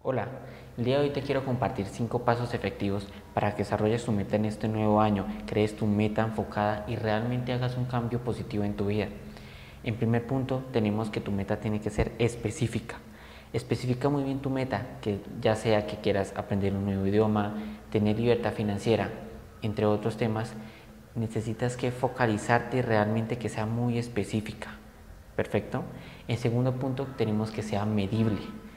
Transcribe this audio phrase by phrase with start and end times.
[0.00, 0.28] Hola,
[0.76, 4.36] el día de hoy te quiero compartir 5 pasos efectivos para que desarrolles tu meta
[4.36, 8.76] en este nuevo año, crees tu meta enfocada y realmente hagas un cambio positivo en
[8.76, 9.08] tu vida.
[9.82, 12.94] En primer punto, tenemos que tu meta tiene que ser específica.
[13.52, 17.56] Especifica muy bien tu meta, que ya sea que quieras aprender un nuevo idioma,
[17.90, 19.10] tener libertad financiera,
[19.62, 20.54] entre otros temas,
[21.16, 24.70] necesitas que focalizarte realmente que sea muy específica.
[25.34, 25.82] Perfecto.
[26.28, 28.67] En segundo punto, tenemos que sea medible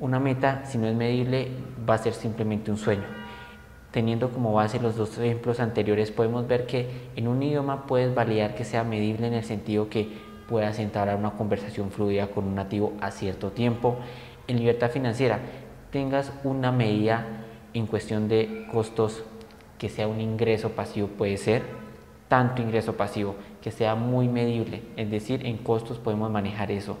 [0.00, 1.48] una meta, si no es medible,
[1.88, 3.04] va a ser simplemente un sueño.
[3.90, 8.54] Teniendo como base los dos ejemplos anteriores, podemos ver que en un idioma puedes validar
[8.54, 10.08] que sea medible en el sentido que
[10.48, 13.96] puedas entrar a una conversación fluida con un nativo a cierto tiempo.
[14.48, 15.38] En libertad financiera,
[15.90, 17.26] tengas una medida
[17.74, 19.22] en cuestión de costos
[19.78, 21.62] que sea un ingreso pasivo, puede ser
[22.28, 26.96] tanto ingreso pasivo, que sea muy medible, es decir, en costos podemos manejar eso.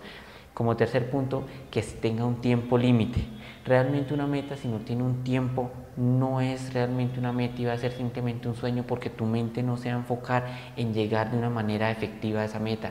[0.54, 3.20] Como tercer punto, que tenga un tiempo límite.
[3.64, 7.74] Realmente una meta, si no tiene un tiempo, no es realmente una meta y va
[7.74, 11.30] a ser simplemente un sueño porque tu mente no se va a enfocar en llegar
[11.30, 12.90] de una manera efectiva a esa meta.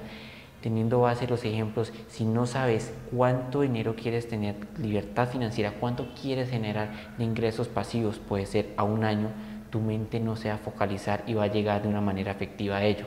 [0.61, 6.50] Teniendo base los ejemplos, si no sabes cuánto dinero quieres tener, libertad financiera, cuánto quieres
[6.50, 9.30] generar de ingresos pasivos, puede ser a un año,
[9.70, 12.78] tu mente no se va a focalizar y va a llegar de una manera efectiva
[12.78, 13.05] a ello.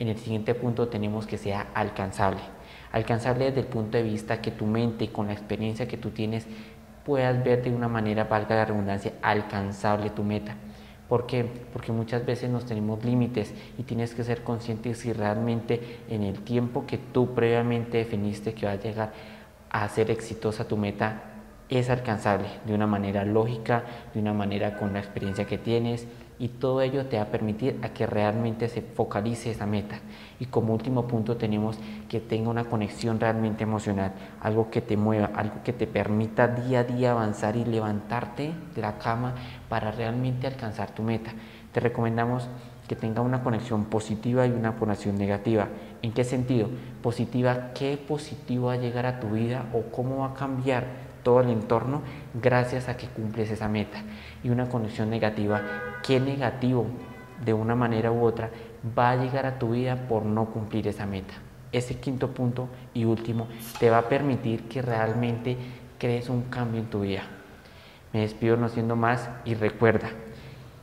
[0.00, 2.40] En el siguiente punto tenemos que sea alcanzable
[2.92, 6.46] alcanzarle desde el punto de vista que tu mente, con la experiencia que tú tienes,
[7.04, 10.54] puedas ver de una manera, valga la redundancia, alcanzable tu meta.
[11.08, 11.44] ¿Por qué?
[11.72, 16.40] Porque muchas veces nos tenemos límites y tienes que ser consciente si realmente en el
[16.40, 19.12] tiempo que tú previamente definiste que va a llegar
[19.70, 21.22] a ser exitosa tu meta
[21.68, 26.06] es alcanzable de una manera lógica, de una manera con la experiencia que tienes
[26.40, 30.00] y todo ello te va a permitir a que realmente se focalice esa meta.
[30.40, 35.30] Y como último punto tenemos que tenga una conexión realmente emocional, algo que te mueva,
[35.34, 39.34] algo que te permita día a día avanzar y levantarte de la cama
[39.68, 41.30] para realmente alcanzar tu meta.
[41.72, 42.48] Te recomendamos
[42.88, 45.68] que tenga una conexión positiva y una conexión negativa.
[46.00, 46.70] ¿En qué sentido?
[47.02, 51.40] Positiva, ¿qué positivo va a llegar a tu vida o cómo va a cambiar todo
[51.40, 52.02] el entorno
[52.34, 54.02] gracias a que cumples esa meta.
[54.42, 55.62] Y una conexión negativa,
[56.02, 56.86] ¿qué negativo
[57.44, 58.50] de una manera u otra
[58.96, 61.34] va a llegar a tu vida por no cumplir esa meta?
[61.72, 63.46] Ese quinto punto y último
[63.78, 65.56] te va a permitir que realmente
[65.98, 67.22] crees un cambio en tu vida.
[68.12, 70.10] Me despido no siendo más y recuerda,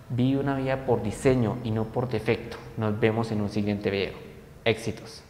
[0.09, 2.58] vive una vida por diseño y no por defecto.
[2.78, 4.14] Nos vemos en un siguiente video.
[4.64, 5.27] Éxitos.